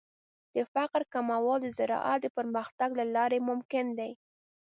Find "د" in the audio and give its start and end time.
0.55-0.57, 1.63-1.67, 2.23-2.27